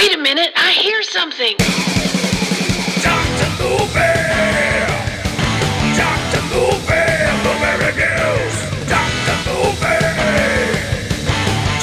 Wait 0.00 0.14
a 0.14 0.18
minute, 0.18 0.50
I 0.56 0.72
hear 0.72 1.02
something. 1.02 1.56
Dr. 3.04 3.50
Movie! 3.60 4.16
Dr. 5.94 6.40
Movie! 6.48 7.04
Movie 7.44 7.76
reviews! 7.84 8.54
Dr. 8.88 9.36
Movie! 9.44 10.00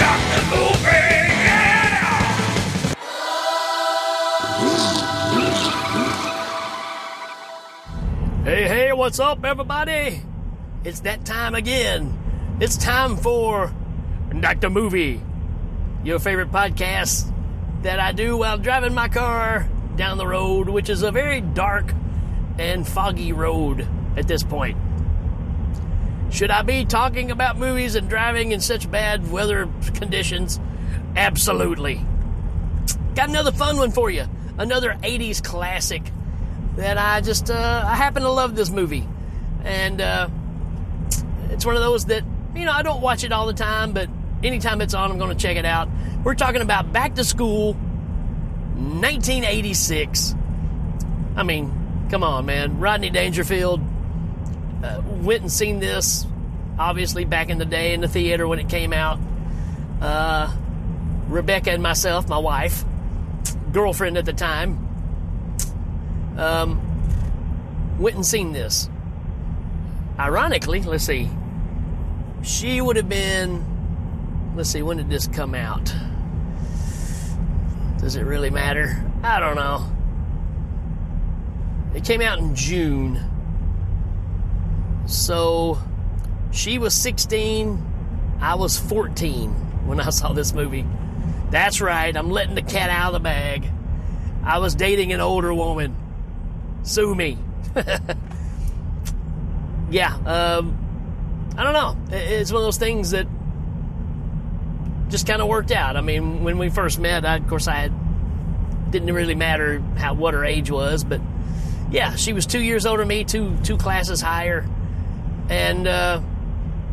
Dr. 0.01 0.41
Movie! 0.49 1.29
Yeah! 1.45 2.17
Hey, 8.45 8.63
hey, 8.67 8.93
what's 8.93 9.19
up, 9.19 9.45
everybody? 9.45 10.23
It's 10.83 11.01
that 11.01 11.23
time 11.23 11.53
again. 11.53 12.17
It's 12.59 12.77
time 12.77 13.15
for 13.15 13.71
Dr. 14.39 14.71
Movie, 14.71 15.21
your 16.03 16.17
favorite 16.17 16.51
podcast 16.51 17.31
that 17.87 18.01
I 18.01 18.11
do 18.11 18.35
while 18.35 18.57
driving 18.57 18.93
my 18.93 19.07
car 19.07 19.65
down 19.95 20.17
the 20.17 20.27
road, 20.27 20.67
which 20.67 20.89
is 20.89 21.03
a 21.03 21.11
very 21.11 21.39
dark 21.39 21.93
and 22.59 22.85
foggy 22.85 23.31
road 23.31 23.87
at 24.17 24.27
this 24.27 24.43
point. 24.43 24.77
Should 26.29 26.51
I 26.51 26.63
be 26.63 26.83
talking 26.83 27.31
about 27.31 27.57
movies 27.57 27.95
and 27.95 28.09
driving 28.09 28.51
in 28.51 28.59
such 28.59 28.91
bad 28.91 29.31
weather 29.31 29.69
conditions? 29.93 30.59
Absolutely. 31.15 32.01
Got 33.15 33.29
another 33.29 33.53
fun 33.53 33.77
one 33.77 33.91
for 33.91 34.09
you. 34.09 34.25
Another 34.57 34.97
80s 35.01 35.41
classic 35.41 36.03
that 36.75 36.97
I 36.97 37.21
just 37.21 37.49
uh, 37.49 37.83
I 37.87 37.95
happen 37.95 38.23
to 38.23 38.29
love 38.29 38.53
this 38.53 38.69
movie, 38.69 39.07
and 39.63 40.01
uh, 40.01 40.27
it's 41.51 41.65
one 41.65 41.77
of 41.77 41.81
those 41.81 42.07
that 42.07 42.23
you 42.53 42.65
know 42.65 42.73
I 42.73 42.81
don't 42.81 42.99
watch 42.99 43.23
it 43.23 43.31
all 43.31 43.47
the 43.47 43.53
time, 43.53 43.93
but 43.93 44.09
anytime 44.43 44.81
it's 44.81 44.93
on, 44.93 45.09
I'm 45.09 45.17
going 45.17 45.35
to 45.35 45.41
check 45.41 45.55
it 45.55 45.65
out. 45.65 45.87
We're 46.23 46.35
talking 46.35 46.61
about 46.61 46.91
Back 46.91 47.15
to 47.15 47.23
School, 47.23 47.73
1986. 47.73 50.35
I 51.35 51.43
mean, 51.43 52.07
come 52.09 52.23
on, 52.23 52.45
man, 52.45 52.79
Rodney 52.79 53.09
Dangerfield 53.09 53.81
uh, 54.83 55.01
went 55.21 55.41
and 55.41 55.51
seen 55.51 55.79
this, 55.79 56.25
obviously 56.77 57.25
back 57.25 57.49
in 57.49 57.57
the 57.57 57.65
day 57.65 57.93
in 57.93 58.01
the 58.01 58.07
theater 58.07 58.47
when 58.47 58.59
it 58.59 58.69
came 58.69 58.93
out. 58.93 59.19
Uh, 60.01 60.53
Rebecca 61.27 61.71
and 61.71 61.83
myself, 61.83 62.27
my 62.27 62.37
wife, 62.37 62.83
girlfriend 63.71 64.17
at 64.17 64.25
the 64.25 64.33
time, 64.33 64.83
um, 66.37 67.97
went 67.99 68.15
and 68.15 68.25
seen 68.25 68.53
this. 68.53 68.89
Ironically, 70.19 70.81
let's 70.81 71.03
see, 71.03 71.29
she 72.41 72.81
would 72.81 72.95
have 72.95 73.09
been, 73.09 73.63
let's 74.57 74.71
see, 74.71 74.81
when 74.81 74.97
did 74.97 75.07
this 75.07 75.27
come 75.27 75.53
out? 75.53 75.93
Does 77.99 78.15
it 78.15 78.23
really 78.23 78.49
matter? 78.49 79.03
I 79.21 79.39
don't 79.39 79.55
know. 79.55 79.85
It 81.93 82.03
came 82.03 82.21
out 82.21 82.39
in 82.39 82.55
June. 82.55 83.23
So 85.05 85.77
she 86.51 86.79
was 86.79 86.95
16, 86.95 88.37
I 88.41 88.55
was 88.55 88.79
14 88.79 89.51
when 89.85 89.99
I 89.99 90.09
saw 90.09 90.33
this 90.33 90.53
movie. 90.53 90.87
That's 91.51 91.79
right, 91.79 92.17
I'm 92.17 92.31
letting 92.31 92.55
the 92.55 92.63
cat 92.63 92.89
out 92.89 93.09
of 93.09 93.13
the 93.13 93.19
bag. 93.19 93.69
I 94.43 94.57
was 94.57 94.73
dating 94.73 95.13
an 95.13 95.19
older 95.21 95.53
woman. 95.53 95.95
Sue 96.81 97.13
me. 97.13 97.37
yeah, 99.91 100.15
um, 100.25 101.53
I 101.55 101.63
don't 101.63 101.73
know. 101.73 101.95
It's 102.09 102.51
one 102.51 102.61
of 102.61 102.65
those 102.65 102.77
things 102.77 103.11
that 103.11 103.27
just 105.09 105.27
kind 105.27 105.41
of 105.41 105.47
worked 105.47 105.71
out. 105.71 105.95
I 105.95 106.01
mean, 106.01 106.43
when 106.43 106.57
we 106.57 106.69
first 106.69 106.99
met, 106.99 107.25
I, 107.25 107.37
of 107.37 107.47
course, 107.47 107.67
I 107.67 107.75
had, 107.75 108.91
didn't 108.91 109.13
really 109.13 109.35
matter 109.35 109.79
how 109.97 110.13
what 110.13 110.33
her 110.33 110.43
age 110.43 110.69
was, 110.69 111.03
but 111.03 111.21
yeah, 111.91 112.15
she 112.15 112.33
was 112.33 112.45
two 112.45 112.61
years 112.61 112.85
older 112.85 113.01
than 113.01 113.07
me, 113.07 113.23
two 113.23 113.55
two 113.63 113.77
classes 113.77 114.21
higher, 114.21 114.67
and 115.49 115.87
uh, 115.87 116.21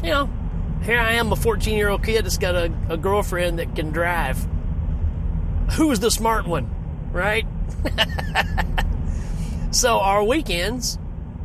you 0.03 0.11
know, 0.11 0.31
here 0.83 0.99
I 0.99 1.15
am, 1.15 1.33
a 1.33 1.37
14 1.37 1.77
year 1.77 1.88
old 1.88 2.05
kid 2.05 2.25
that's 2.25 2.38
got 2.38 2.55
a, 2.55 2.72
a 2.88 2.97
girlfriend 2.97 3.59
that 3.59 3.75
can 3.75 3.91
drive. 3.91 4.47
Who's 5.72 5.99
the 5.99 6.11
smart 6.11 6.47
one, 6.47 6.71
right? 7.12 7.47
so 9.71 9.99
our 9.99 10.22
weekends 10.22 10.99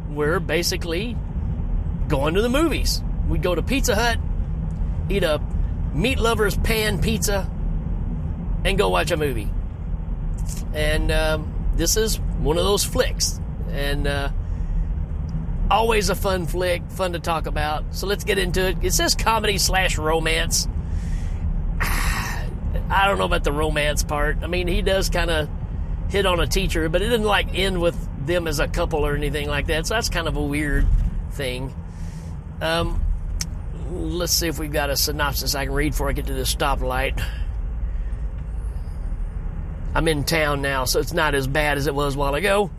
were 0.09 0.39
basically 0.39 1.15
going 2.07 2.33
to 2.35 2.41
the 2.41 2.49
movies. 2.49 3.01
We'd 3.27 3.41
go 3.41 3.55
to 3.55 3.61
Pizza 3.61 3.95
Hut, 3.95 4.17
eat 5.09 5.23
a 5.23 5.41
meat 5.93 6.19
lover's 6.19 6.57
pan 6.57 7.01
pizza, 7.01 7.49
and 8.63 8.77
go 8.77 8.89
watch 8.89 9.11
a 9.11 9.17
movie. 9.17 9.49
And 10.73 11.11
um, 11.11 11.53
this 11.75 11.97
is 11.97 12.19
one 12.39 12.57
of 12.57 12.63
those 12.63 12.83
flicks, 12.83 13.39
and 13.69 14.07
uh, 14.07 14.29
always 15.69 16.09
a 16.09 16.15
fun 16.15 16.45
flick, 16.45 16.83
fun 16.89 17.13
to 17.13 17.19
talk 17.19 17.47
about. 17.47 17.95
So 17.95 18.07
let's 18.07 18.23
get 18.23 18.37
into 18.37 18.67
it. 18.67 18.77
It 18.81 18.93
says 18.93 19.15
comedy 19.15 19.57
slash 19.57 19.97
romance. 19.97 20.67
I 21.81 23.05
don't 23.05 23.17
know 23.17 23.25
about 23.25 23.43
the 23.43 23.51
romance 23.51 24.03
part. 24.03 24.37
I 24.43 24.47
mean, 24.47 24.67
he 24.67 24.81
does 24.81 25.09
kind 25.09 25.29
of 25.29 25.49
hit 26.09 26.25
on 26.25 26.39
a 26.39 26.47
teacher, 26.47 26.89
but 26.89 27.01
it 27.01 27.09
didn't 27.09 27.25
like 27.25 27.57
end 27.57 27.81
with 27.81 27.97
them 28.25 28.47
as 28.47 28.59
a 28.59 28.67
couple 28.67 29.05
or 29.05 29.15
anything 29.15 29.47
like 29.47 29.67
that. 29.67 29.87
So 29.87 29.93
that's 29.93 30.09
kind 30.09 30.27
of 30.27 30.37
a 30.37 30.41
weird 30.41 30.87
thing. 31.31 31.73
Um, 32.61 33.01
let's 33.89 34.33
see 34.33 34.47
if 34.47 34.59
we've 34.59 34.71
got 34.71 34.89
a 34.89 34.97
synopsis 34.97 35.55
I 35.55 35.65
can 35.65 35.73
read 35.73 35.91
before 35.91 36.09
I 36.09 36.13
get 36.13 36.27
to 36.27 36.33
this 36.33 36.53
stoplight. 36.53 37.23
I'm 39.95 40.07
in 40.07 40.23
town 40.23 40.61
now, 40.61 40.85
so 40.85 40.99
it's 40.99 41.13
not 41.13 41.33
as 41.33 41.47
bad 41.47 41.77
as 41.77 41.87
it 41.87 41.95
was 41.95 42.15
a 42.15 42.17
while 42.17 42.35
ago. 42.35 42.69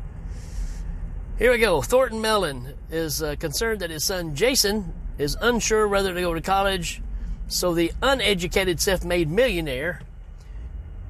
Here 1.38 1.50
we 1.50 1.58
go. 1.58 1.82
Thornton 1.82 2.20
Mellon 2.20 2.74
is 2.90 3.22
uh, 3.22 3.34
concerned 3.36 3.80
that 3.80 3.90
his 3.90 4.04
son 4.04 4.34
Jason 4.34 4.92
is 5.18 5.36
unsure 5.40 5.88
whether 5.88 6.14
to 6.14 6.20
go 6.20 6.34
to 6.34 6.40
college, 6.40 7.02
so 7.48 7.74
the 7.74 7.92
uneducated 8.02 8.80
self 8.80 9.04
made 9.04 9.28
millionaire 9.28 10.02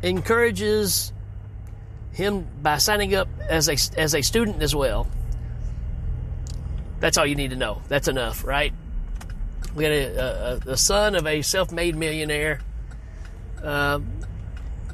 encourages 0.02 1.12
him 2.12 2.46
by 2.62 2.78
signing 2.78 3.14
up 3.14 3.28
as 3.48 3.68
a, 3.68 4.00
as 4.00 4.14
a 4.14 4.22
student 4.22 4.62
as 4.62 4.74
well. 4.74 5.06
That's 7.00 7.18
all 7.18 7.26
you 7.26 7.34
need 7.34 7.50
to 7.50 7.56
know. 7.56 7.82
That's 7.88 8.08
enough, 8.08 8.44
right? 8.44 8.72
We 9.74 9.84
got 9.84 9.92
a, 9.92 10.60
a, 10.66 10.70
a 10.72 10.76
son 10.76 11.14
of 11.14 11.26
a 11.26 11.42
self 11.42 11.70
made 11.70 11.96
millionaire 11.96 12.60
uh, 13.62 14.00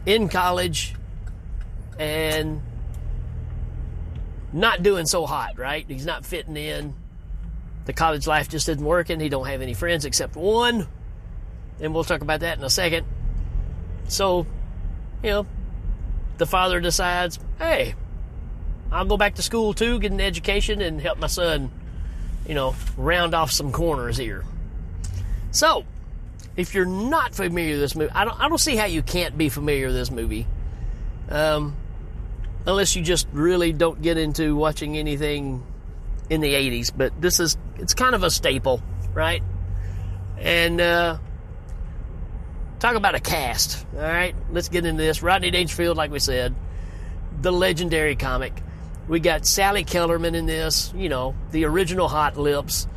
in 0.04 0.28
college 0.28 0.94
and 1.98 2.60
not 4.52 4.82
doing 4.82 5.06
so 5.06 5.26
hot, 5.26 5.58
right? 5.58 5.84
He's 5.88 6.06
not 6.06 6.24
fitting 6.24 6.56
in. 6.56 6.94
The 7.86 7.92
college 7.92 8.26
life 8.26 8.48
just 8.48 8.68
isn't 8.68 8.84
working. 8.84 9.20
He 9.20 9.28
don't 9.28 9.46
have 9.46 9.62
any 9.62 9.74
friends 9.74 10.04
except 10.04 10.36
one. 10.36 10.86
And 11.80 11.94
we'll 11.94 12.04
talk 12.04 12.20
about 12.20 12.40
that 12.40 12.58
in 12.58 12.64
a 12.64 12.70
second. 12.70 13.06
So, 14.08 14.46
you 15.22 15.30
know, 15.30 15.46
the 16.38 16.46
father 16.46 16.80
decides, 16.80 17.38
hey, 17.58 17.94
I'll 18.90 19.04
go 19.04 19.16
back 19.16 19.34
to 19.36 19.42
school 19.42 19.74
too, 19.74 19.98
get 19.98 20.12
an 20.12 20.20
education, 20.20 20.80
and 20.80 21.00
help 21.00 21.18
my 21.18 21.26
son, 21.26 21.70
you 22.46 22.54
know, 22.54 22.74
round 22.96 23.34
off 23.34 23.50
some 23.50 23.72
corners 23.72 24.16
here. 24.16 24.44
So, 25.50 25.84
if 26.56 26.74
you're 26.74 26.86
not 26.86 27.34
familiar 27.34 27.72
with 27.72 27.80
this 27.80 27.94
movie, 27.94 28.12
I 28.12 28.24
don't, 28.24 28.40
I 28.40 28.48
don't 28.48 28.58
see 28.58 28.76
how 28.76 28.86
you 28.86 29.02
can't 29.02 29.36
be 29.36 29.48
familiar 29.48 29.86
with 29.86 29.96
this 29.96 30.10
movie. 30.10 30.46
Um, 31.28 31.76
unless 32.66 32.96
you 32.96 33.02
just 33.02 33.26
really 33.32 33.72
don't 33.72 34.00
get 34.00 34.18
into 34.18 34.56
watching 34.56 34.96
anything 34.96 35.64
in 36.30 36.40
the 36.40 36.52
80s. 36.52 36.92
But 36.96 37.20
this 37.20 37.40
is, 37.40 37.56
it's 37.76 37.94
kind 37.94 38.14
of 38.14 38.22
a 38.22 38.30
staple, 38.30 38.82
right? 39.14 39.42
And, 40.38 40.80
uh, 40.80 41.18
talk 42.78 42.96
about 42.96 43.14
a 43.14 43.20
cast, 43.20 43.86
all 43.94 44.02
right? 44.02 44.34
Let's 44.50 44.68
get 44.68 44.84
into 44.84 45.02
this. 45.02 45.22
Rodney 45.22 45.50
Dangerfield, 45.50 45.96
like 45.96 46.10
we 46.10 46.18
said, 46.18 46.54
the 47.40 47.52
legendary 47.52 48.16
comic. 48.16 48.62
We 49.08 49.20
got 49.20 49.46
Sally 49.46 49.84
Kellerman 49.84 50.34
in 50.34 50.46
this, 50.46 50.92
you 50.96 51.08
know, 51.08 51.34
the 51.52 51.64
original 51.64 52.08
Hot 52.08 52.36
Lips. 52.36 52.88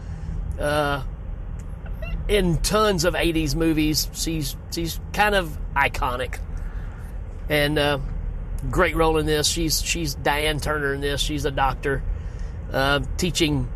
Uh, 0.59 1.03
in 2.29 2.57
tons 2.57 3.05
of 3.05 3.15
80s 3.15 3.55
movies. 3.55 4.07
She's 4.13 4.55
she's 4.71 4.99
kind 5.11 5.35
of 5.35 5.57
iconic. 5.75 6.39
And 7.49 7.79
uh, 7.79 7.99
great 8.69 8.95
role 8.95 9.17
in 9.17 9.25
this. 9.25 9.47
She's 9.47 9.81
she's 9.81 10.13
Diane 10.13 10.59
Turner 10.59 10.93
in 10.93 11.01
this. 11.01 11.19
She's 11.19 11.45
a 11.45 11.51
doctor 11.51 12.03
uh, 12.71 13.01
teaching 13.17 13.67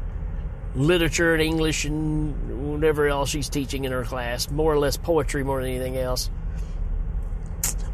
literature 0.75 1.33
and 1.33 1.41
English 1.41 1.85
and 1.85 2.71
whatever 2.71 3.07
else 3.07 3.29
she's 3.29 3.49
teaching 3.49 3.85
in 3.85 3.91
her 3.91 4.03
class. 4.03 4.49
More 4.49 4.71
or 4.71 4.77
less 4.77 4.97
poetry 4.97 5.43
more 5.43 5.59
than 5.59 5.71
anything 5.71 5.97
else. 5.97 6.29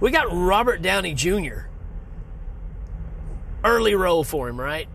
We 0.01 0.11
got 0.11 0.27
Robert 0.31 0.81
Downey 0.81 1.13
Jr. 1.13 1.67
Early 3.63 3.95
role 3.95 4.23
for 4.23 4.47
him, 4.47 4.59
right? 4.59 4.87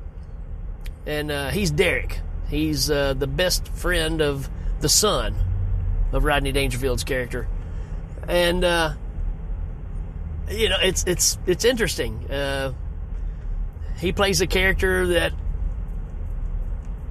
And 1.07 1.31
uh, 1.31 1.51
he's 1.51 1.71
Derek. 1.71 2.21
He's 2.49 2.91
uh, 2.91 3.15
the 3.15 3.27
best 3.27 3.69
friend 3.69 4.23
of 4.23 4.49
the 4.81 4.89
son 4.89 5.35
of 6.15 6.25
Rodney 6.25 6.53
Dangerfield's 6.53 7.05
character. 7.05 7.47
And 8.27 8.65
uh, 8.65 8.95
you 10.49 10.69
know, 10.69 10.79
it's 10.81 11.05
it's 11.05 11.39
it's 11.47 11.65
interesting. 11.65 12.31
Uh, 12.31 12.73
he 13.99 14.13
plays 14.13 14.41
a 14.41 14.47
character 14.47 15.09
that 15.09 15.33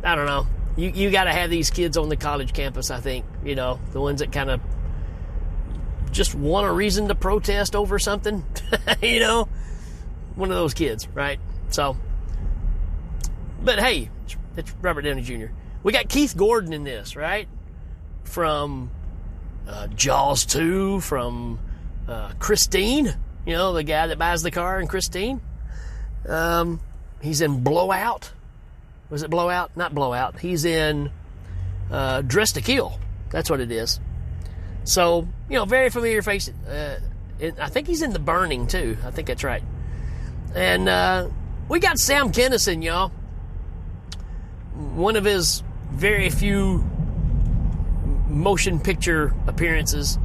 I 0.03 0.15
don't 0.15 0.25
know. 0.25 0.47
You 0.75 0.89
you 0.89 1.11
got 1.11 1.25
to 1.25 1.31
have 1.31 1.49
these 1.49 1.69
kids 1.69 1.97
on 1.97 2.09
the 2.09 2.15
college 2.15 2.53
campus. 2.53 2.89
I 2.89 2.99
think 2.99 3.25
you 3.43 3.55
know 3.55 3.79
the 3.91 4.01
ones 4.01 4.21
that 4.21 4.31
kind 4.31 4.49
of 4.49 4.61
just 6.11 6.33
want 6.33 6.67
a 6.67 6.71
reason 6.71 7.07
to 7.09 7.15
protest 7.15 7.75
over 7.75 7.99
something. 7.99 8.45
you 9.01 9.19
know, 9.19 9.49
one 10.35 10.49
of 10.49 10.55
those 10.55 10.73
kids, 10.73 11.07
right? 11.09 11.39
So, 11.69 11.97
but 13.61 13.79
hey, 13.79 14.09
it's, 14.55 14.73
Robert 14.81 15.01
Downey 15.01 15.21
Jr. 15.21 15.47
We 15.83 15.91
got 15.91 16.07
Keith 16.07 16.35
Gordon 16.37 16.71
in 16.71 16.83
this, 16.83 17.15
right? 17.15 17.47
From 18.23 18.89
uh, 19.67 19.87
Jaws 19.87 20.45
2, 20.45 21.01
from 21.01 21.59
uh, 22.07 22.31
Christine, 22.39 23.13
you 23.45 23.53
know, 23.53 23.73
the 23.73 23.83
guy 23.83 24.07
that 24.07 24.17
buys 24.17 24.43
the 24.43 24.51
car 24.51 24.79
in 24.79 24.87
Christine. 24.87 25.41
Um, 26.27 26.79
he's 27.21 27.41
in 27.41 27.63
Blowout. 27.63 28.31
Was 29.09 29.23
it 29.23 29.29
Blowout? 29.29 29.71
Not 29.75 29.93
Blowout. 29.93 30.39
He's 30.39 30.65
in 30.65 31.11
uh, 31.91 32.21
Dressed 32.21 32.55
to 32.55 32.61
Kill. 32.61 32.99
That's 33.29 33.49
what 33.49 33.59
it 33.59 33.71
is. 33.71 33.99
So, 34.85 35.27
you 35.49 35.57
know, 35.57 35.65
very 35.65 35.89
familiar 35.89 36.21
face. 36.21 36.49
Uh, 36.49 36.99
I 37.59 37.69
think 37.69 37.87
he's 37.87 38.01
in 38.01 38.11
The 38.11 38.19
Burning, 38.19 38.67
too. 38.67 38.97
I 39.05 39.11
think 39.11 39.27
that's 39.27 39.43
right. 39.43 39.63
And 40.55 40.87
uh, 40.87 41.29
we 41.69 41.79
got 41.79 41.99
Sam 41.99 42.31
Kinison, 42.31 42.83
y'all. 42.83 43.11
One 44.95 45.15
of 45.15 45.25
his 45.25 45.63
very 45.91 46.29
few 46.29 46.89
motion 48.33 48.79
picture 48.79 49.33
appearances. 49.47 50.17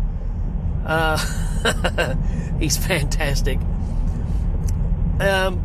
Uh, 0.85 1.17
he's 2.59 2.77
fantastic. 2.77 3.59
Um, 5.21 5.65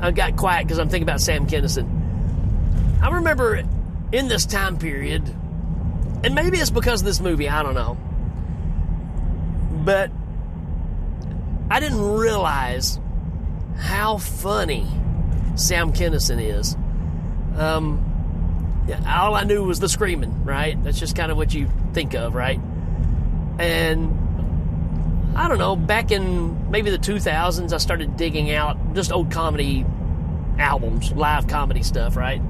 I 0.00 0.10
got 0.10 0.36
quiet 0.36 0.64
because 0.64 0.78
I'm 0.78 0.88
thinking 0.88 1.08
about 1.08 1.20
Sam 1.20 1.46
Kinison. 1.46 3.02
I 3.02 3.10
remember 3.10 3.62
in 4.12 4.28
this 4.28 4.46
time 4.46 4.78
period, 4.78 5.22
and 6.24 6.34
maybe 6.34 6.58
it's 6.58 6.70
because 6.70 7.02
of 7.02 7.06
this 7.06 7.20
movie, 7.20 7.48
I 7.48 7.62
don't 7.62 7.74
know. 7.74 7.96
But 9.84 10.10
I 11.70 11.80
didn't 11.80 12.00
realize 12.00 12.98
how 13.76 14.18
funny 14.18 14.86
Sam 15.56 15.92
Kinison 15.92 16.40
is. 16.40 16.76
Um, 17.56 18.13
all 19.06 19.34
I 19.34 19.44
knew 19.44 19.64
was 19.64 19.80
the 19.80 19.88
screaming, 19.88 20.44
right? 20.44 20.82
That's 20.84 20.98
just 20.98 21.16
kind 21.16 21.30
of 21.30 21.36
what 21.36 21.54
you 21.54 21.70
think 21.92 22.14
of, 22.14 22.34
right? 22.34 22.60
And 23.58 25.36
I 25.36 25.48
don't 25.48 25.58
know, 25.58 25.74
back 25.74 26.10
in 26.10 26.70
maybe 26.70 26.90
the 26.90 26.98
2000s, 26.98 27.72
I 27.72 27.78
started 27.78 28.16
digging 28.16 28.52
out 28.52 28.94
just 28.94 29.10
old 29.12 29.30
comedy 29.30 29.84
albums, 30.58 31.12
live 31.12 31.48
comedy 31.48 31.82
stuff, 31.82 32.16
right? 32.16 32.40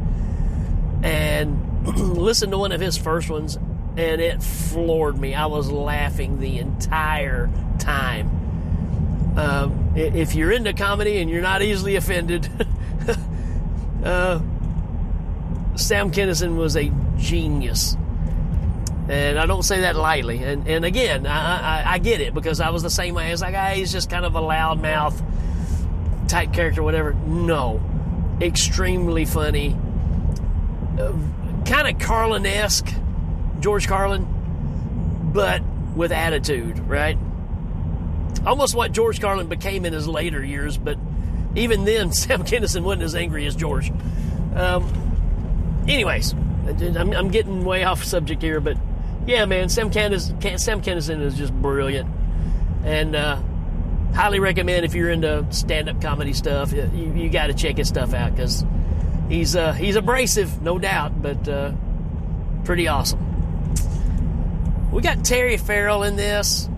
And 1.02 1.86
listened 2.16 2.52
to 2.52 2.58
one 2.58 2.72
of 2.72 2.80
his 2.80 2.96
first 2.96 3.30
ones, 3.30 3.56
and 3.96 4.20
it 4.20 4.42
floored 4.42 5.18
me. 5.18 5.34
I 5.34 5.46
was 5.46 5.70
laughing 5.70 6.40
the 6.40 6.58
entire 6.58 7.48
time. 7.78 9.34
Um, 9.36 9.92
if 9.96 10.34
you're 10.34 10.52
into 10.52 10.72
comedy 10.72 11.18
and 11.18 11.30
you're 11.30 11.42
not 11.42 11.62
easily 11.62 11.96
offended, 11.96 12.48
uh, 14.04 14.40
Sam 15.76 16.10
Kinison 16.10 16.56
was 16.56 16.76
a 16.76 16.90
genius. 17.16 17.96
And 19.08 19.38
I 19.38 19.44
don't 19.46 19.62
say 19.62 19.82
that 19.82 19.96
lightly. 19.96 20.42
And 20.42 20.66
and 20.66 20.84
again, 20.84 21.26
I, 21.26 21.82
I, 21.82 21.92
I 21.94 21.98
get 21.98 22.20
it 22.20 22.32
because 22.32 22.60
I 22.60 22.70
was 22.70 22.82
the 22.82 22.90
same 22.90 23.14
way. 23.14 23.32
It's 23.32 23.42
like, 23.42 23.54
ah, 23.54 23.72
he's 23.74 23.92
just 23.92 24.08
kind 24.08 24.24
of 24.24 24.34
a 24.34 24.40
loudmouth 24.40 25.20
type 26.28 26.52
character, 26.52 26.82
whatever. 26.82 27.12
No, 27.12 27.82
extremely 28.40 29.26
funny, 29.26 29.76
uh, 30.98 31.12
kind 31.66 31.88
of 31.88 31.98
Carlin 31.98 32.46
esque, 32.46 32.88
George 33.60 33.86
Carlin, 33.86 34.26
but 35.34 35.62
with 35.94 36.12
attitude, 36.12 36.78
right? 36.80 37.18
Almost 38.46 38.74
what 38.74 38.92
George 38.92 39.20
Carlin 39.20 39.48
became 39.48 39.84
in 39.84 39.92
his 39.92 40.08
later 40.08 40.44
years, 40.44 40.76
but 40.76 40.98
even 41.54 41.84
then, 41.84 42.12
Sam 42.14 42.42
Kinison 42.44 42.82
wasn't 42.82 43.02
as 43.02 43.14
angry 43.14 43.46
as 43.46 43.54
George. 43.54 43.92
Um, 44.54 45.03
anyways, 45.88 46.32
I'm, 46.32 47.12
I'm, 47.12 47.28
getting 47.28 47.64
way 47.64 47.84
off 47.84 48.02
subject 48.04 48.42
here, 48.42 48.60
but 48.60 48.76
yeah, 49.26 49.44
man, 49.44 49.68
Sam 49.68 49.90
Kinison, 49.90 50.58
Sam 50.58 50.82
Kinison 50.82 51.20
is 51.20 51.34
just 51.34 51.52
brilliant, 51.52 52.08
and 52.84 53.14
uh, 53.14 53.40
highly 54.14 54.40
recommend 54.40 54.84
if 54.84 54.94
you're 54.94 55.10
into 55.10 55.46
stand-up 55.50 56.00
comedy 56.00 56.32
stuff, 56.32 56.72
you, 56.72 57.12
you 57.14 57.28
got 57.28 57.48
to 57.48 57.54
check 57.54 57.76
his 57.76 57.88
stuff 57.88 58.14
out 58.14 58.34
because 58.34 58.64
he's 59.28 59.56
uh, 59.56 59.72
he's 59.72 59.96
abrasive, 59.96 60.62
no 60.62 60.78
doubt, 60.78 61.20
but 61.20 61.48
uh, 61.48 61.72
pretty 62.64 62.88
awesome. 62.88 63.20
We 64.90 65.02
got 65.02 65.24
Terry 65.24 65.56
Farrell 65.56 66.04
in 66.04 66.16
this. 66.16 66.68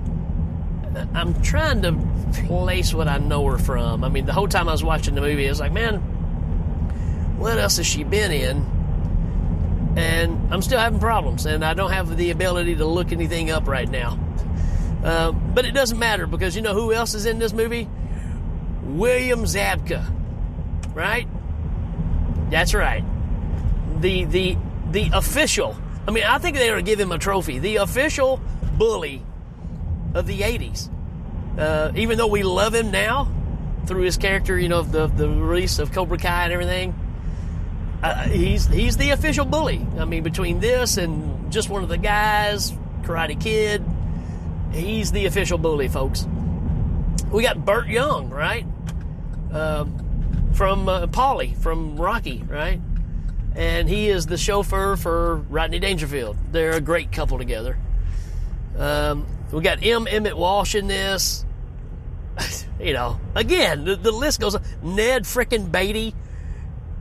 I'm 1.15 1.41
trying 1.43 1.83
to 1.83 1.93
place 2.47 2.95
what 2.95 3.09
I 3.09 3.19
know 3.19 3.45
her 3.47 3.59
from. 3.59 4.03
I 4.03 4.09
mean, 4.09 4.25
the 4.25 4.33
whole 4.33 4.49
time 4.49 4.69
I 4.69 4.73
was 4.73 4.83
watching 4.83 5.15
the 5.15 5.21
movie, 5.21 5.47
I 5.47 5.51
was 5.51 5.61
like, 5.61 5.73
man, 5.73 5.99
what 7.39 7.59
else 7.59 7.77
has 7.77 7.87
she 7.87 8.05
been 8.05 8.33
in? 8.33 8.76
And 9.97 10.53
I'm 10.53 10.61
still 10.61 10.79
having 10.79 11.01
problems, 11.01 11.47
and 11.47 11.65
I 11.65 11.73
don't 11.73 11.91
have 11.91 12.17
the 12.17 12.31
ability 12.31 12.77
to 12.77 12.85
look 12.85 13.13
anything 13.13 13.51
up 13.51 13.67
right 13.67 13.89
now. 13.89 14.19
Uh, 15.03 15.33
but 15.33 15.65
it 15.65 15.73
doesn't 15.73 15.99
matter 15.99 16.27
because 16.27 16.55
you 16.55 16.61
know 16.61 16.75
who 16.75 16.93
else 16.93 17.15
is 17.15 17.25
in 17.25 17.39
this 17.39 17.55
movie? 17.55 17.89
William 18.85 19.45
Zabka, 19.45 20.05
right? 20.95 21.27
That's 22.51 22.75
right. 22.75 23.05
The 24.01 24.25
the 24.25 24.59
the 24.91 25.11
official. 25.15 25.75
I 26.07 26.11
mean, 26.11 26.25
I 26.25 26.39
think 26.39 26.57
they 26.57 26.71
ought 26.71 26.77
to 26.77 26.83
give 26.83 27.01
him 27.01 27.11
a 27.11 27.19
trophy. 27.19 27.59
The 27.59 27.77
official 27.77 28.41
bully 28.77 29.23
of 30.15 30.27
the 30.27 30.41
'80s. 30.41 30.91
Uh, 31.59 31.91
even 31.97 32.19
though 32.19 32.27
we 32.27 32.43
love 32.43 32.75
him 32.75 32.91
now 32.91 33.33
through 33.87 34.03
his 34.03 34.19
character, 34.19 34.59
you 34.59 34.69
know, 34.69 34.83
the 34.83 35.07
the 35.07 35.29
release 35.29 35.79
of 35.79 35.91
Cobra 35.91 36.19
Kai 36.19 36.45
and 36.45 36.53
everything 36.53 36.95
uh, 38.03 38.29
he's 38.29 38.67
he's 38.67 38.97
the 38.97 39.11
official 39.11 39.45
bully. 39.45 39.87
I 39.99 40.05
mean, 40.05 40.23
between 40.23 40.61
this 40.61 40.97
and 40.97 41.51
just 41.53 41.69
one 41.71 41.83
of 41.83 41.89
the 41.89 41.99
guys, 41.99 42.73
Karate 43.03 43.41
Kid, 43.41 43.85
he's 44.73 45.13
the 45.13 45.27
official 45.27 45.59
bully, 45.59 45.89
folks. 45.89 46.27
We 47.31 47.43
got 47.43 47.65
Burt 47.65 47.89
Young, 47.89 48.31
right? 48.31 48.67
Uh, 49.53 49.87
from 50.53 50.89
uh, 50.89 51.07
Paulie 51.07 51.57
from 51.57 51.97
Rocky, 51.97 52.43
right? 52.49 52.81
And 53.55 53.89
he 53.89 54.09
is 54.09 54.27
the 54.27 54.37
chauffeur 54.37 54.97
for 54.97 55.37
Rodney 55.37 55.79
Dangerfield. 55.79 56.37
They're 56.53 56.73
a 56.73 56.81
great 56.81 57.11
couple 57.11 57.39
together. 57.39 57.79
Um, 58.77 59.27
we 59.51 59.63
got 59.63 59.85
M. 59.85 60.07
Emmett 60.07 60.37
Walsh 60.37 60.75
in 60.75 60.87
this. 60.87 61.45
you 62.81 62.93
know, 62.93 63.19
again, 63.35 63.85
the, 63.85 63.97
the 63.97 64.13
list 64.13 64.41
goes 64.41 64.55
on. 64.55 64.63
Ned 64.83 65.25
frickin' 65.25 65.73
Beatty 65.73 66.15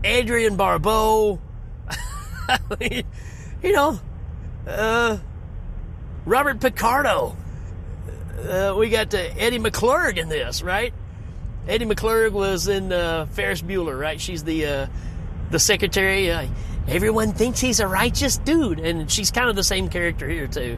Adrienne 0.06 0.56
Barbeau, 0.56 1.42
you 2.80 3.74
know, 3.74 4.00
uh, 4.68 5.18
Robert 6.26 6.62
Picardo. 6.62 7.36
Uh, 8.48 8.76
we 8.78 8.90
got 8.90 9.14
uh, 9.14 9.18
Eddie 9.18 9.58
McClurg 9.58 10.18
in 10.18 10.30
this, 10.30 10.62
right? 10.62 10.94
Eddie 11.68 11.86
McClurg 11.86 12.34
was 12.34 12.68
in 12.68 12.94
uh, 12.94 13.26
Ferris 13.32 13.64
Bueller, 13.64 14.00
right? 14.00 14.22
She's 14.22 14.44
the 14.44 14.66
uh, 14.66 14.88
the 15.50 15.58
secretary. 15.58 16.32
Uh, 16.32 16.48
everyone 16.88 17.32
thinks 17.32 17.60
he's 17.60 17.80
a 17.80 17.88
righteous 17.88 18.38
dude, 18.38 18.80
and 18.80 19.10
she's 19.10 19.32
kind 19.32 19.50
of 19.50 19.56
the 19.56 19.64
same 19.64 19.90
character 19.90 20.30
here 20.30 20.48
too. 20.48 20.78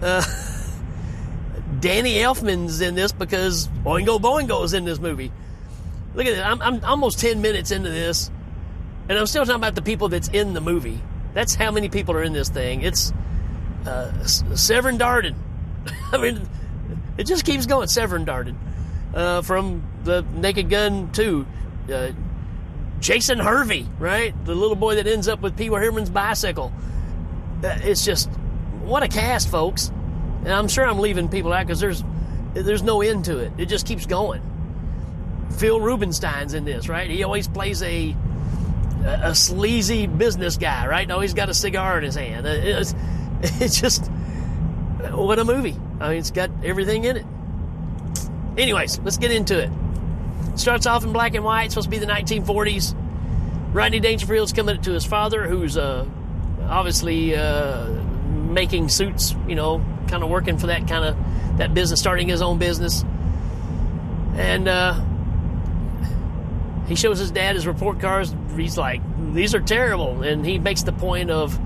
Uh, 0.00 0.22
Danny 1.80 2.14
Elfman's 2.16 2.80
in 2.80 2.94
this 2.94 3.10
because 3.10 3.66
Oingo 3.84 4.20
Boingo 4.20 4.64
is 4.64 4.74
in 4.74 4.84
this 4.84 5.00
movie. 5.00 5.32
Look 6.14 6.26
at 6.26 6.34
this. 6.34 6.44
I'm, 6.44 6.60
I'm 6.60 6.84
almost 6.84 7.18
10 7.20 7.40
minutes 7.40 7.70
into 7.70 7.90
this, 7.90 8.30
and 9.08 9.18
I'm 9.18 9.26
still 9.26 9.44
talking 9.44 9.56
about 9.56 9.74
the 9.74 9.82
people 9.82 10.08
that's 10.08 10.28
in 10.28 10.52
the 10.52 10.60
movie. 10.60 11.00
That's 11.34 11.54
how 11.54 11.70
many 11.70 11.88
people 11.88 12.14
are 12.14 12.22
in 12.22 12.32
this 12.32 12.48
thing. 12.48 12.82
It's 12.82 13.12
uh, 13.86 14.12
Severn 14.26 14.98
Darden. 14.98 15.34
I 16.12 16.18
mean, 16.18 16.46
it 17.16 17.24
just 17.24 17.44
keeps 17.44 17.66
going. 17.66 17.88
Severn 17.88 18.26
Darden. 18.26 18.56
Uh, 19.14 19.42
from 19.42 19.82
the 20.04 20.22
Naked 20.34 20.70
Gun 20.70 21.10
2. 21.12 21.46
Uh, 21.92 22.12
Jason 23.00 23.38
Hervey, 23.38 23.86
right? 23.98 24.32
The 24.44 24.54
little 24.54 24.76
boy 24.76 24.94
that 24.94 25.06
ends 25.06 25.26
up 25.26 25.40
with 25.40 25.56
Pee 25.56 25.70
Wee 25.70 25.80
Herman's 25.80 26.10
bicycle. 26.10 26.72
Uh, 27.64 27.76
it's 27.82 28.04
just, 28.04 28.30
what 28.82 29.02
a 29.02 29.08
cast, 29.08 29.50
folks. 29.50 29.88
And 30.44 30.50
I'm 30.50 30.68
sure 30.68 30.86
I'm 30.86 31.00
leaving 31.00 31.28
people 31.28 31.52
out 31.52 31.66
because 31.66 31.80
there's, 31.80 32.04
there's 32.54 32.82
no 32.82 33.02
end 33.02 33.24
to 33.24 33.38
it. 33.38 33.52
It 33.58 33.66
just 33.66 33.86
keeps 33.86 34.06
going. 34.06 34.40
Phil 35.58 35.80
Rubenstein's 35.80 36.54
in 36.54 36.64
this, 36.64 36.88
right? 36.88 37.08
He 37.08 37.22
always 37.22 37.48
plays 37.48 37.82
a 37.82 38.14
a 39.04 39.34
sleazy 39.34 40.06
business 40.06 40.56
guy, 40.56 40.86
right? 40.86 41.08
Now 41.08 41.20
he's 41.20 41.34
got 41.34 41.48
a 41.48 41.54
cigar 41.54 41.98
in 41.98 42.04
his 42.04 42.14
hand. 42.14 42.46
It's, 42.46 42.94
it's 43.60 43.80
just 43.80 44.06
what 45.10 45.38
a 45.38 45.44
movie. 45.44 45.76
I 46.00 46.10
mean, 46.10 46.18
it's 46.18 46.30
got 46.30 46.50
everything 46.64 47.04
in 47.04 47.16
it. 47.16 47.26
Anyways, 48.56 48.98
let's 49.00 49.18
get 49.18 49.30
into 49.30 49.58
it. 49.58 49.70
Starts 50.56 50.86
off 50.86 51.04
in 51.04 51.12
black 51.12 51.34
and 51.34 51.44
white. 51.44 51.70
Supposed 51.70 51.86
to 51.86 51.90
be 51.90 51.98
the 51.98 52.06
1940s. 52.06 52.94
Rodney 53.72 54.00
Dangerfield's 54.00 54.52
coming 54.52 54.80
to 54.82 54.92
his 54.92 55.04
father, 55.04 55.48
who's 55.48 55.76
uh, 55.76 56.06
obviously 56.68 57.34
uh, 57.34 57.86
making 57.86 58.88
suits. 58.90 59.34
You 59.48 59.54
know, 59.54 59.84
kind 60.08 60.22
of 60.22 60.28
working 60.28 60.58
for 60.58 60.66
that 60.68 60.86
kind 60.86 61.04
of 61.04 61.16
that 61.58 61.72
business, 61.72 61.98
starting 61.98 62.28
his 62.28 62.42
own 62.42 62.58
business. 62.58 63.04
And 64.34 64.68
uh, 64.68 65.00
he 66.86 66.94
shows 66.94 67.18
his 67.18 67.30
dad 67.30 67.54
his 67.54 67.66
report 67.66 68.00
cards. 68.00 68.34
He's 68.56 68.76
like, 68.76 69.00
"These 69.34 69.54
are 69.54 69.60
terrible," 69.60 70.22
and 70.22 70.44
he 70.44 70.58
makes 70.58 70.82
the 70.82 70.92
point 70.92 71.30
of 71.30 71.58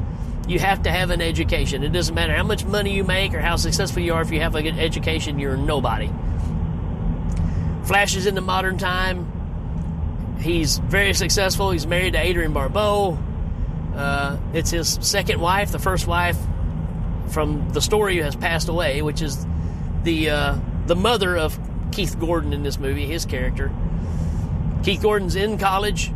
you 0.49 0.59
have 0.59 0.83
to 0.83 0.91
have 0.93 1.11
an 1.11 1.21
education. 1.21 1.83
It 1.83 1.91
doesn't 1.91 2.15
matter 2.15 2.35
how 2.35 2.45
much 2.45 2.65
money 2.65 2.95
you 2.95 3.05
make 3.05 3.35
or 3.35 3.41
how 3.41 3.57
successful 3.57 4.03
you 4.03 4.15
are. 4.15 4.23
If 4.23 4.31
you 4.31 4.41
have 4.41 4.55
a 4.55 4.63
good 4.63 4.79
education, 4.79 5.39
you're 5.39 5.57
nobody. 5.57 6.11
Flashes 7.85 8.27
into 8.27 8.41
modern 8.41 8.79
time. 8.79 9.33
He's 10.41 10.79
very 10.79 11.15
successful. 11.15 11.71
He's 11.71 11.87
married 11.87 12.13
to 12.13 12.19
Adrienne 12.19 12.53
Barbeau. 12.53 13.19
Uh, 13.95 14.37
it's 14.53 14.71
his 14.71 14.99
second 15.01 15.41
wife. 15.41 15.73
The 15.73 15.79
first 15.79 16.07
wife 16.07 16.39
from 17.29 17.71
the 17.71 17.81
story 17.81 18.19
has 18.19 18.37
passed 18.37 18.69
away, 18.69 19.03
which 19.03 19.23
is 19.23 19.47
the 20.05 20.31
uh, 20.31 20.59
the 20.87 20.95
mother 20.95 21.37
of 21.37 21.59
Keith 21.91 22.19
Gordon 22.21 22.53
in 22.53 22.63
this 22.63 22.79
movie, 22.79 23.07
his 23.07 23.25
character. 23.25 23.73
Keith 24.83 25.03
Gordon's 25.03 25.37
in 25.37 25.59
college, 25.59 26.13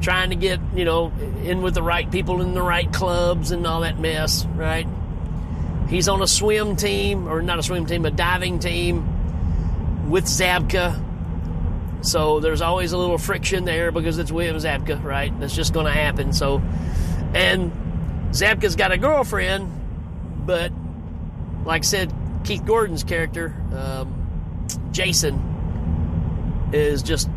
trying 0.00 0.30
to 0.30 0.36
get, 0.36 0.60
you 0.74 0.84
know, 0.84 1.12
in 1.44 1.62
with 1.62 1.74
the 1.74 1.82
right 1.82 2.10
people 2.10 2.40
in 2.42 2.54
the 2.54 2.62
right 2.62 2.90
clubs 2.92 3.50
and 3.50 3.66
all 3.66 3.80
that 3.80 3.98
mess, 3.98 4.44
right? 4.54 4.86
He's 5.88 6.08
on 6.08 6.22
a 6.22 6.26
swim 6.26 6.76
team, 6.76 7.28
or 7.28 7.42
not 7.42 7.58
a 7.58 7.62
swim 7.62 7.86
team, 7.86 8.04
a 8.06 8.10
diving 8.10 8.60
team 8.60 10.08
with 10.10 10.24
Zabka. 10.24 11.04
So 12.02 12.40
there's 12.40 12.62
always 12.62 12.92
a 12.92 12.98
little 12.98 13.18
friction 13.18 13.64
there 13.64 13.90
because 13.90 14.18
it's 14.18 14.32
William 14.32 14.56
Zabka, 14.56 15.02
right? 15.02 15.38
That's 15.40 15.54
just 15.54 15.74
going 15.74 15.86
to 15.86 15.92
happen. 15.92 16.32
So, 16.32 16.62
and 17.34 17.72
Zabka's 18.30 18.76
got 18.76 18.92
a 18.92 18.98
girlfriend, 18.98 20.46
but 20.46 20.72
like 21.64 21.82
I 21.82 21.84
said, 21.84 22.12
Keith 22.44 22.64
Gordon's 22.64 23.04
character, 23.04 23.54
um, 23.74 24.68
Jason, 24.92 25.42
is 26.72 27.02
just 27.02 27.28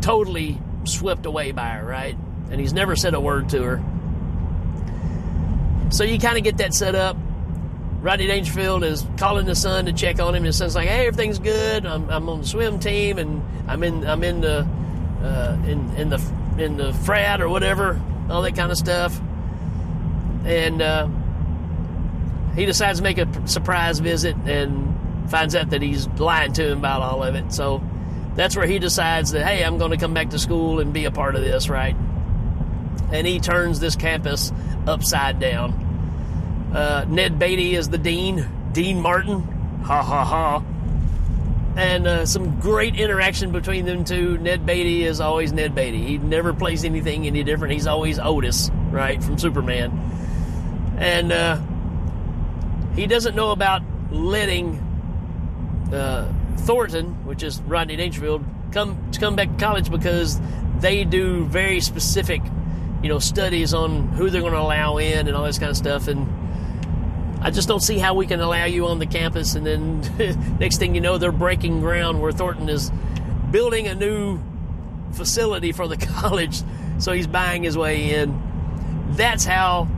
totally 0.00 0.60
swept 0.84 1.26
away 1.26 1.52
by 1.52 1.68
her, 1.70 1.86
right? 1.86 2.16
And 2.50 2.60
he's 2.60 2.72
never 2.72 2.96
said 2.96 3.14
a 3.14 3.20
word 3.20 3.48
to 3.50 3.62
her. 3.62 3.82
So 5.90 6.04
you 6.04 6.18
kind 6.18 6.36
of 6.36 6.44
get 6.44 6.58
that 6.58 6.74
set 6.74 6.94
up. 6.94 7.16
Rodney 8.00 8.26
Dangerfield 8.26 8.82
is 8.82 9.06
calling 9.16 9.46
the 9.46 9.54
son 9.54 9.86
to 9.86 9.92
check 9.92 10.18
on 10.18 10.34
him. 10.34 10.42
His 10.42 10.56
son's 10.56 10.74
like, 10.74 10.88
"Hey, 10.88 11.06
everything's 11.06 11.38
good. 11.38 11.86
I'm, 11.86 12.10
I'm 12.10 12.28
on 12.28 12.40
the 12.40 12.46
swim 12.46 12.80
team, 12.80 13.18
and 13.18 13.42
I'm 13.68 13.82
in 13.84 14.04
I'm 14.06 14.24
in 14.24 14.40
the 14.40 14.66
uh, 15.22 15.56
in 15.66 15.94
in 15.96 16.08
the 16.08 16.20
in 16.58 16.76
the 16.76 16.92
frat 16.92 17.40
or 17.40 17.48
whatever, 17.48 18.00
all 18.28 18.42
that 18.42 18.56
kind 18.56 18.72
of 18.72 18.78
stuff." 18.78 19.20
And 20.44 20.82
uh, 20.82 21.08
he 22.56 22.66
decides 22.66 22.98
to 22.98 23.04
make 23.04 23.18
a 23.18 23.46
surprise 23.46 24.00
visit 24.00 24.34
and 24.46 24.91
finds 25.28 25.54
out 25.54 25.70
that 25.70 25.82
he's 25.82 26.06
lying 26.08 26.52
to 26.54 26.72
him 26.72 26.78
about 26.78 27.02
all 27.02 27.22
of 27.22 27.34
it. 27.34 27.52
So 27.52 27.82
that's 28.34 28.56
where 28.56 28.66
he 28.66 28.78
decides 28.78 29.32
that, 29.32 29.44
hey, 29.46 29.64
I'm 29.64 29.78
going 29.78 29.90
to 29.90 29.96
come 29.96 30.14
back 30.14 30.30
to 30.30 30.38
school 30.38 30.80
and 30.80 30.92
be 30.92 31.04
a 31.04 31.10
part 31.10 31.36
of 31.36 31.42
this, 31.42 31.68
right? 31.68 31.96
And 33.12 33.26
he 33.26 33.40
turns 33.40 33.80
this 33.80 33.96
campus 33.96 34.52
upside 34.86 35.38
down. 35.38 35.72
Uh, 36.74 37.04
Ned 37.08 37.38
Beatty 37.38 37.74
is 37.74 37.90
the 37.90 37.98
dean, 37.98 38.48
Dean 38.72 39.00
Martin. 39.00 39.42
Ha 39.82 40.02
ha 40.02 40.24
ha. 40.24 40.64
And 41.76 42.06
uh, 42.06 42.26
some 42.26 42.60
great 42.60 42.96
interaction 42.98 43.52
between 43.52 43.84
them 43.84 44.04
two. 44.04 44.38
Ned 44.38 44.64
Beatty 44.64 45.04
is 45.04 45.20
always 45.20 45.52
Ned 45.52 45.74
Beatty. 45.74 46.02
He 46.06 46.18
never 46.18 46.52
plays 46.52 46.84
anything 46.84 47.26
any 47.26 47.42
different. 47.44 47.72
He's 47.72 47.86
always 47.86 48.18
Otis, 48.18 48.70
right, 48.90 49.22
from 49.22 49.38
Superman. 49.38 49.90
And 50.98 51.32
uh, 51.32 51.60
he 52.94 53.06
doesn't 53.06 53.34
know 53.34 53.50
about 53.50 53.82
letting 54.10 54.91
uh, 55.92 56.26
Thornton, 56.58 57.26
which 57.26 57.42
is 57.42 57.60
Rodney 57.62 57.96
Dangerfield, 57.96 58.44
come 58.72 59.10
to 59.12 59.20
come 59.20 59.36
back 59.36 59.50
to 59.50 59.64
college 59.64 59.90
because 59.90 60.40
they 60.80 61.04
do 61.04 61.44
very 61.44 61.80
specific, 61.80 62.42
you 63.02 63.08
know, 63.08 63.18
studies 63.18 63.74
on 63.74 64.08
who 64.08 64.30
they're 64.30 64.40
going 64.40 64.52
to 64.52 64.60
allow 64.60 64.98
in 64.98 65.28
and 65.28 65.36
all 65.36 65.44
this 65.44 65.58
kind 65.58 65.70
of 65.70 65.76
stuff. 65.76 66.08
And 66.08 66.26
I 67.42 67.50
just 67.50 67.68
don't 67.68 67.80
see 67.80 67.98
how 67.98 68.14
we 68.14 68.26
can 68.26 68.40
allow 68.40 68.64
you 68.64 68.86
on 68.86 68.98
the 68.98 69.06
campus, 69.06 69.54
and 69.54 69.66
then 69.66 70.56
next 70.60 70.78
thing 70.78 70.94
you 70.94 71.00
know, 71.00 71.18
they're 71.18 71.32
breaking 71.32 71.80
ground 71.80 72.20
where 72.20 72.32
Thornton 72.32 72.68
is 72.68 72.90
building 73.50 73.88
a 73.88 73.94
new 73.94 74.40
facility 75.12 75.72
for 75.72 75.88
the 75.88 75.96
college, 76.20 76.62
so 76.98 77.12
he's 77.12 77.26
buying 77.26 77.64
his 77.64 77.76
way 77.76 78.14
in. 78.14 78.40
That's 79.10 79.44
how 79.44 79.88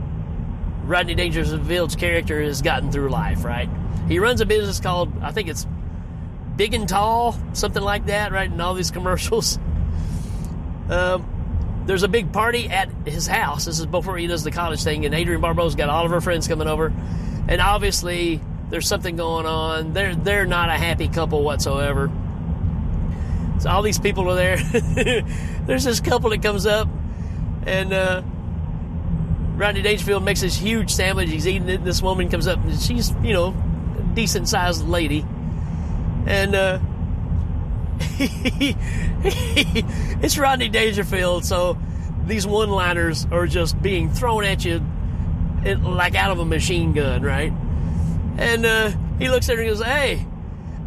Rodney 0.83 1.15
Dangerfield's 1.15 1.95
character 1.95 2.41
has 2.41 2.61
gotten 2.61 2.91
through 2.91 3.09
life, 3.09 3.43
right? 3.43 3.69
He 4.07 4.19
runs 4.19 4.41
a 4.41 4.45
business 4.45 4.79
called, 4.79 5.11
I 5.21 5.31
think 5.31 5.47
it's 5.47 5.65
Big 6.55 6.73
and 6.73 6.87
Tall, 6.87 7.35
something 7.53 7.83
like 7.83 8.05
that, 8.05 8.31
right? 8.31 8.51
In 8.51 8.59
all 8.61 8.73
these 8.73 8.91
commercials. 8.91 9.59
Um, 10.89 11.83
there's 11.85 12.03
a 12.03 12.07
big 12.07 12.31
party 12.31 12.69
at 12.69 12.89
his 13.05 13.27
house. 13.27 13.65
This 13.65 13.79
is 13.79 13.85
before 13.85 14.17
he 14.17 14.27
does 14.27 14.43
the 14.43 14.51
college 14.51 14.83
thing, 14.83 15.05
and 15.05 15.13
Adrienne 15.13 15.41
Barbeau's 15.41 15.75
got 15.75 15.89
all 15.89 16.05
of 16.05 16.11
her 16.11 16.21
friends 16.21 16.47
coming 16.47 16.67
over, 16.67 16.93
and 17.47 17.61
obviously 17.61 18.41
there's 18.69 18.87
something 18.87 19.15
going 19.15 19.45
on. 19.45 19.93
They're 19.93 20.15
they're 20.15 20.45
not 20.45 20.69
a 20.69 20.73
happy 20.73 21.07
couple 21.07 21.43
whatsoever. 21.43 22.11
So 23.59 23.69
all 23.69 23.81
these 23.81 23.99
people 23.99 24.29
are 24.29 24.35
there. 24.35 24.57
there's 25.65 25.83
this 25.83 25.99
couple 25.99 26.31
that 26.31 26.41
comes 26.41 26.65
up, 26.65 26.87
and 27.65 27.93
uh, 27.93 28.23
Rodney 29.55 29.81
Dangerfield 29.81 30.23
makes 30.23 30.41
this 30.41 30.55
huge 30.55 30.91
sandwich. 30.91 31.29
He's 31.29 31.47
eating 31.47 31.69
it. 31.69 31.75
And 31.75 31.85
this 31.85 32.01
woman 32.01 32.29
comes 32.29 32.47
up, 32.47 32.59
and 32.63 32.79
she's 32.79 33.11
you 33.23 33.33
know 33.33 33.55
a 33.97 34.01
decent 34.15 34.49
sized 34.49 34.87
lady, 34.87 35.25
and. 36.25 36.55
Uh, 36.55 36.79
it's 39.17 40.37
Rodney 40.37 40.67
Dangerfield, 40.67 41.45
so 41.45 41.77
these 42.25 42.45
one 42.45 42.69
liners 42.69 43.25
are 43.31 43.47
just 43.47 43.81
being 43.81 44.09
thrown 44.09 44.43
at 44.43 44.65
you 44.65 44.81
like 45.81 46.15
out 46.15 46.31
of 46.31 46.39
a 46.39 46.45
machine 46.45 46.93
gun, 46.93 47.21
right? 47.21 47.51
And 48.37 48.65
uh, 48.65 48.91
he 49.17 49.29
looks 49.29 49.49
at 49.49 49.57
her 49.57 49.63
and 49.63 49.71
goes, 49.71 49.83
Hey, 49.83 50.25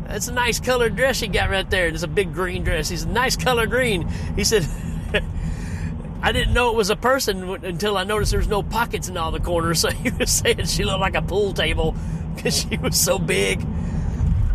that's 0.06 0.28
a 0.28 0.32
nice 0.32 0.60
colored 0.60 0.96
dress 0.96 1.20
you 1.20 1.28
got 1.28 1.50
right 1.50 1.68
there. 1.68 1.88
It's 1.88 2.02
a 2.02 2.08
big 2.08 2.32
green 2.32 2.64
dress. 2.64 2.88
He's 2.88 3.04
a 3.04 3.08
nice 3.08 3.36
color 3.36 3.66
green. 3.66 4.08
He 4.36 4.44
said, 4.44 4.66
I 6.22 6.32
didn't 6.32 6.54
know 6.54 6.70
it 6.70 6.76
was 6.76 6.90
a 6.90 6.96
person 6.96 7.64
until 7.64 7.96
I 7.96 8.04
noticed 8.04 8.32
there 8.32 8.40
was 8.40 8.48
no 8.48 8.62
pockets 8.62 9.08
in 9.08 9.16
all 9.16 9.30
the 9.30 9.40
corners. 9.40 9.80
So 9.88 9.90
he 9.90 10.10
was 10.10 10.30
saying 10.30 10.66
she 10.66 10.84
looked 10.84 11.00
like 11.00 11.14
a 11.14 11.22
pool 11.22 11.52
table 11.52 11.94
because 12.34 12.60
she 12.62 12.76
was 12.76 13.00
so 13.00 13.18
big. 13.18 13.64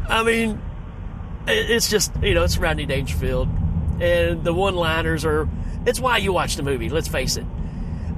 I 0.08 0.24
mean, 0.24 0.62
it's 1.48 1.90
just 1.90 2.12
you 2.22 2.34
know 2.34 2.44
it's 2.44 2.58
Rodney 2.58 2.86
Dangerfield, 2.86 3.48
and 4.00 4.44
the 4.44 4.54
one-liners 4.54 5.26
are. 5.26 5.48
It's 5.86 6.00
why 6.00 6.18
you 6.18 6.32
watch 6.32 6.56
the 6.56 6.64
movie. 6.64 6.90
Let's 6.90 7.08
face 7.08 7.38
it. 7.38 7.46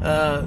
Uh, 0.01 0.46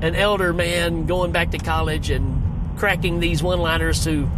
an 0.00 0.16
elder 0.16 0.52
man 0.52 1.06
going 1.06 1.30
back 1.30 1.52
to 1.52 1.58
college 1.58 2.10
and 2.10 2.42
cracking 2.76 3.20
these 3.20 3.42
one-liners 3.42 4.02
to 4.04 4.28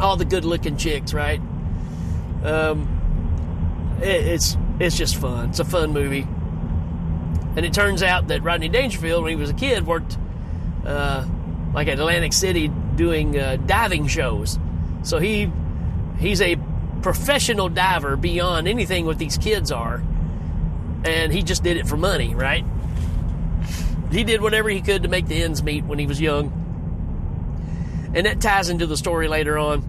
all 0.00 0.16
the 0.16 0.24
good-looking 0.24 0.76
chicks, 0.76 1.14
right? 1.14 1.40
Um, 2.42 3.98
it, 4.02 4.26
it's 4.26 4.56
it's 4.80 4.96
just 4.96 5.16
fun. 5.16 5.50
It's 5.50 5.60
a 5.60 5.64
fun 5.64 5.92
movie, 5.92 6.26
and 7.56 7.64
it 7.64 7.72
turns 7.72 8.02
out 8.02 8.28
that 8.28 8.42
Rodney 8.42 8.68
Dangerfield, 8.68 9.22
when 9.22 9.30
he 9.30 9.36
was 9.36 9.50
a 9.50 9.54
kid, 9.54 9.86
worked 9.86 10.18
uh, 10.84 11.24
like 11.74 11.88
at 11.88 11.98
Atlantic 11.98 12.32
City 12.32 12.68
doing 12.96 13.38
uh, 13.38 13.56
diving 13.66 14.08
shows. 14.08 14.58
So 15.02 15.18
he 15.18 15.50
he's 16.18 16.40
a 16.40 16.56
professional 17.02 17.68
diver 17.68 18.16
beyond 18.16 18.68
anything 18.68 19.06
what 19.06 19.18
these 19.18 19.38
kids 19.38 19.70
are. 19.72 20.02
And 21.04 21.32
he 21.32 21.42
just 21.42 21.62
did 21.62 21.76
it 21.76 21.86
for 21.86 21.96
money 21.96 22.34
right? 22.34 22.64
He 24.10 24.24
did 24.24 24.40
whatever 24.40 24.68
he 24.68 24.80
could 24.80 25.02
to 25.02 25.08
make 25.08 25.26
the 25.26 25.42
ends 25.42 25.62
meet 25.62 25.84
when 25.84 25.98
he 25.98 26.06
was 26.06 26.20
young. 26.20 26.52
And 28.14 28.26
that 28.26 28.40
ties 28.40 28.68
into 28.68 28.86
the 28.86 28.96
story 28.96 29.28
later 29.28 29.58
on 29.58 29.82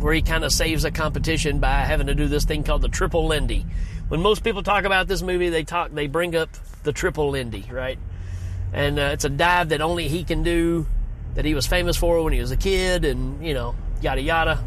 where 0.00 0.12
he 0.12 0.20
kind 0.20 0.44
of 0.44 0.52
saves 0.52 0.84
a 0.84 0.90
competition 0.90 1.60
by 1.60 1.80
having 1.80 2.08
to 2.08 2.14
do 2.14 2.28
this 2.28 2.44
thing 2.44 2.62
called 2.62 2.82
the 2.82 2.88
triple 2.88 3.26
lindy. 3.26 3.64
When 4.08 4.20
most 4.20 4.44
people 4.44 4.62
talk 4.62 4.84
about 4.84 5.08
this 5.08 5.22
movie 5.22 5.48
they 5.48 5.64
talk 5.64 5.92
they 5.92 6.06
bring 6.06 6.36
up 6.36 6.50
the 6.82 6.92
triple 6.92 7.30
lindy 7.30 7.66
right? 7.70 7.98
And 8.72 8.98
uh, 8.98 9.10
it's 9.12 9.24
a 9.24 9.28
dive 9.28 9.70
that 9.70 9.80
only 9.80 10.08
he 10.08 10.24
can 10.24 10.42
do 10.42 10.86
that 11.34 11.44
he 11.44 11.54
was 11.54 11.66
famous 11.66 11.96
for 11.96 12.22
when 12.22 12.32
he 12.32 12.40
was 12.40 12.50
a 12.50 12.56
kid 12.56 13.04
and 13.04 13.44
you 13.44 13.54
know 13.54 13.74
yada 14.02 14.20
yada 14.20 14.62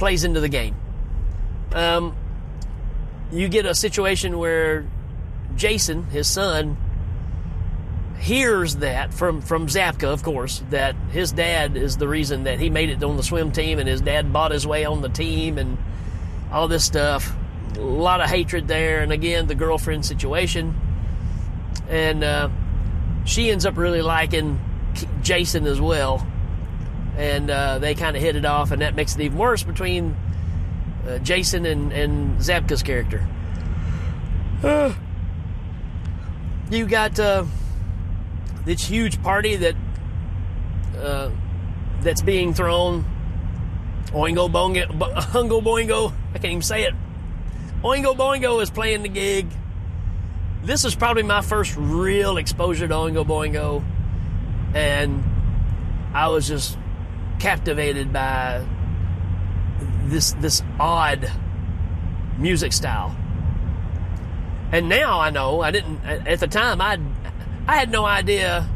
plays 0.00 0.24
into 0.24 0.40
the 0.40 0.48
game. 0.48 0.74
Um, 1.72 2.16
you 3.30 3.48
get 3.48 3.66
a 3.66 3.74
situation 3.74 4.38
where 4.38 4.86
Jason, 5.54 6.04
his 6.04 6.26
son, 6.26 6.76
hears 8.18 8.76
that 8.76 9.14
from 9.14 9.40
from 9.42 9.66
Zabka, 9.66 10.08
of 10.08 10.22
course, 10.22 10.64
that 10.70 10.96
his 11.12 11.32
dad 11.32 11.76
is 11.76 11.98
the 11.98 12.08
reason 12.08 12.44
that 12.44 12.58
he 12.58 12.70
made 12.70 12.88
it 12.88 13.04
on 13.04 13.16
the 13.16 13.22
swim 13.22 13.52
team, 13.52 13.78
and 13.78 13.88
his 13.88 14.00
dad 14.00 14.32
bought 14.32 14.50
his 14.50 14.66
way 14.66 14.84
on 14.84 15.02
the 15.02 15.08
team, 15.10 15.58
and 15.58 15.78
all 16.50 16.66
this 16.66 16.84
stuff. 16.84 17.32
A 17.76 17.80
lot 17.80 18.20
of 18.20 18.28
hatred 18.28 18.66
there, 18.66 19.02
and 19.02 19.12
again, 19.12 19.46
the 19.46 19.54
girlfriend 19.54 20.04
situation, 20.04 20.74
and 21.88 22.24
uh, 22.24 22.48
she 23.24 23.50
ends 23.50 23.64
up 23.66 23.76
really 23.76 24.02
liking 24.02 24.58
Jason 25.22 25.66
as 25.66 25.80
well, 25.80 26.26
and 27.20 27.50
uh, 27.50 27.78
they 27.78 27.94
kind 27.94 28.16
of 28.16 28.22
hit 28.22 28.34
it 28.34 28.46
off, 28.46 28.70
and 28.70 28.80
that 28.80 28.94
makes 28.94 29.14
it 29.14 29.20
even 29.20 29.36
worse 29.36 29.62
between 29.62 30.16
uh, 31.06 31.18
Jason 31.18 31.66
and 31.66 31.92
and 31.92 32.38
Zabka's 32.38 32.82
character. 32.82 33.28
Uh, 34.62 34.94
you 36.70 36.86
got 36.86 37.20
uh, 37.20 37.44
this 38.64 38.82
huge 38.86 39.22
party 39.22 39.56
that 39.56 39.76
uh, 40.96 41.30
that's 42.00 42.22
being 42.22 42.54
thrown. 42.54 43.04
Oingo 44.12 44.50
Boingo, 44.50 44.86
Hungo 44.88 45.62
Boingo, 45.62 46.12
I 46.30 46.38
can't 46.38 46.46
even 46.46 46.62
say 46.62 46.84
it. 46.84 46.94
Oingo 47.84 48.16
Boingo 48.16 48.62
is 48.62 48.70
playing 48.70 49.02
the 49.02 49.08
gig. 49.08 49.46
This 50.64 50.84
is 50.86 50.94
probably 50.94 51.22
my 51.22 51.42
first 51.42 51.76
real 51.76 52.38
exposure 52.38 52.88
to 52.88 52.94
Oingo 52.94 53.26
Boingo, 53.26 53.84
and 54.74 55.22
I 56.12 56.28
was 56.28 56.48
just 56.48 56.76
captivated 57.40 58.12
by 58.12 58.64
this 60.04 60.32
this 60.34 60.62
odd 60.78 61.30
music 62.38 62.72
style. 62.72 63.16
And 64.72 64.88
now 64.88 65.18
I 65.18 65.30
know. 65.30 65.60
I 65.60 65.72
didn't 65.72 66.04
at 66.04 66.38
the 66.38 66.46
time. 66.46 66.80
I 66.80 66.98
I 67.66 67.76
had 67.76 67.90
no 67.90 68.04
idea 68.04 68.68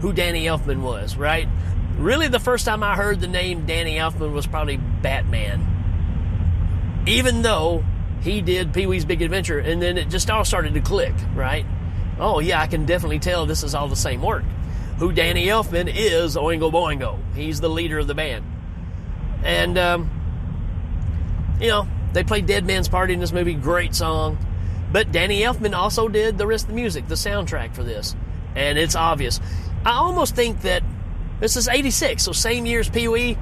who 0.00 0.12
Danny 0.12 0.44
Elfman 0.44 0.82
was. 0.82 1.16
Right? 1.16 1.48
Really, 1.96 2.28
the 2.28 2.40
first 2.40 2.64
time 2.64 2.82
I 2.82 2.94
heard 2.94 3.20
the 3.20 3.28
name 3.28 3.66
Danny 3.66 3.96
Elfman 3.96 4.32
was 4.32 4.46
probably 4.46 4.76
Batman. 4.76 5.70
Even 7.06 7.42
though 7.42 7.84
he 8.22 8.40
did 8.40 8.72
Pee 8.72 8.86
Wee's 8.86 9.04
Big 9.04 9.22
Adventure, 9.22 9.58
and 9.58 9.80
then 9.82 9.98
it 9.98 10.08
just 10.08 10.30
all 10.30 10.44
started 10.44 10.74
to 10.74 10.80
click. 10.80 11.14
Right? 11.34 11.66
Oh 12.18 12.38
yeah, 12.40 12.60
I 12.60 12.66
can 12.66 12.84
definitely 12.86 13.18
tell 13.18 13.46
this 13.46 13.62
is 13.62 13.74
all 13.74 13.88
the 13.88 13.96
same 13.96 14.22
work. 14.22 14.44
Who 14.98 15.12
Danny 15.12 15.46
Elfman 15.46 15.92
is 15.92 16.36
Oingo 16.36 16.70
Boingo. 16.70 17.18
He's 17.34 17.60
the 17.60 17.68
leader 17.68 17.98
of 17.98 18.06
the 18.06 18.14
band. 18.14 18.44
And 19.42 19.76
um, 19.76 20.10
you 21.60 21.68
know, 21.68 21.88
they 22.12 22.24
played 22.24 22.46
Dead 22.46 22.64
Man's 22.64 22.88
Party 22.88 23.14
in 23.14 23.20
this 23.20 23.32
movie. 23.32 23.54
Great 23.54 23.94
song. 23.94 24.38
But 24.92 25.10
Danny 25.10 25.40
Elfman 25.40 25.74
also 25.74 26.08
did 26.08 26.38
the 26.38 26.46
rest 26.46 26.64
of 26.64 26.68
the 26.68 26.74
music, 26.74 27.08
the 27.08 27.16
soundtrack 27.16 27.74
for 27.74 27.82
this. 27.82 28.14
And 28.54 28.78
it's 28.78 28.94
obvious. 28.94 29.40
I 29.84 29.94
almost 29.94 30.36
think 30.36 30.62
that 30.62 30.84
this 31.40 31.56
is 31.56 31.66
86, 31.66 32.22
so 32.22 32.32
same 32.32 32.64
year 32.64 32.80
as 32.80 32.88
Pee 32.88 33.08
Wee, 33.08 33.36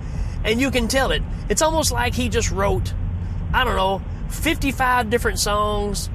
and 0.44 0.60
you 0.60 0.70
can 0.70 0.88
tell 0.88 1.10
it. 1.12 1.22
It's 1.50 1.60
almost 1.60 1.92
like 1.92 2.14
he 2.14 2.30
just 2.30 2.50
wrote, 2.50 2.94
I 3.52 3.64
don't 3.64 3.76
know, 3.76 4.00
55 4.30 5.10
different 5.10 5.38
songs 5.38 6.08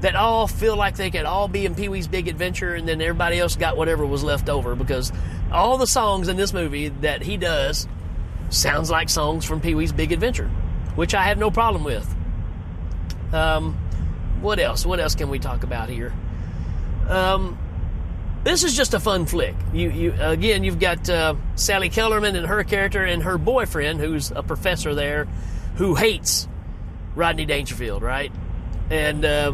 that 0.00 0.14
all 0.14 0.46
feel 0.46 0.76
like 0.76 0.96
they 0.96 1.10
could 1.10 1.24
all 1.24 1.48
be 1.48 1.66
in 1.66 1.74
Pee 1.74 1.88
Wee's 1.88 2.06
Big 2.06 2.28
Adventure, 2.28 2.74
and 2.74 2.88
then 2.88 3.00
everybody 3.00 3.38
else 3.38 3.56
got 3.56 3.76
whatever 3.76 4.06
was 4.06 4.22
left 4.22 4.48
over 4.48 4.74
because 4.74 5.12
all 5.50 5.78
the 5.78 5.86
songs 5.86 6.28
in 6.28 6.36
this 6.36 6.52
movie 6.52 6.88
that 6.88 7.22
he 7.22 7.36
does 7.36 7.88
sounds 8.50 8.90
like 8.90 9.08
songs 9.08 9.44
from 9.44 9.60
Pee 9.60 9.74
Wee's 9.74 9.92
Big 9.92 10.12
Adventure, 10.12 10.48
which 10.94 11.14
I 11.14 11.24
have 11.24 11.38
no 11.38 11.50
problem 11.50 11.84
with. 11.84 12.14
Um, 13.32 13.74
what 14.40 14.58
else? 14.58 14.86
What 14.86 15.00
else 15.00 15.14
can 15.14 15.28
we 15.28 15.38
talk 15.38 15.64
about 15.64 15.88
here? 15.88 16.12
Um, 17.08 17.58
this 18.44 18.62
is 18.62 18.76
just 18.76 18.94
a 18.94 19.00
fun 19.00 19.26
flick. 19.26 19.56
You, 19.72 19.90
you 19.90 20.14
again, 20.18 20.62
you've 20.62 20.78
got 20.78 21.08
uh, 21.10 21.34
Sally 21.56 21.88
Kellerman 21.88 22.36
and 22.36 22.46
her 22.46 22.62
character 22.62 23.04
and 23.04 23.22
her 23.24 23.36
boyfriend, 23.36 24.00
who's 24.00 24.30
a 24.30 24.42
professor 24.42 24.94
there, 24.94 25.24
who 25.76 25.94
hates 25.94 26.48
Rodney 27.14 27.46
Dangerfield, 27.46 28.02
right? 28.02 28.32
And 28.90 29.24
uh, 29.24 29.52